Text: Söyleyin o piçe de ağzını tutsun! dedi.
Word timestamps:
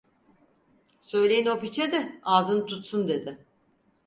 Söyleyin 1.01 1.45
o 1.45 1.59
piçe 1.59 1.91
de 1.91 2.19
ağzını 2.23 2.65
tutsun! 2.65 3.07
dedi. 3.07 3.45